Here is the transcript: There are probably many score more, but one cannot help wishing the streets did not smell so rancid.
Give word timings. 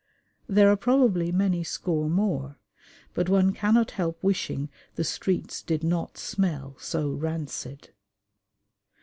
There 0.49 0.67
are 0.71 0.75
probably 0.77 1.31
many 1.31 1.63
score 1.63 2.09
more, 2.09 2.57
but 3.13 3.29
one 3.29 3.53
cannot 3.53 3.91
help 3.91 4.17
wishing 4.23 4.69
the 4.95 5.03
streets 5.03 5.61
did 5.61 5.83
not 5.83 6.17
smell 6.17 6.75
so 6.79 7.11
rancid. 7.11 7.91